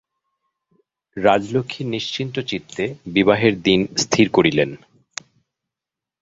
[1.17, 2.83] রাজলক্ষ্মী নিশ্চিন্তচিত্তে
[3.13, 4.69] বিবাহের দিন স্থির করিলেন।